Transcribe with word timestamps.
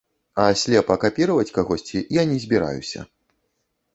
А 0.43 0.45
слепа 0.61 0.95
капіраваць 1.03 1.51
кагосьці 1.59 2.01
я 2.21 2.25
не 2.31 2.37
збіраюся. 2.45 3.05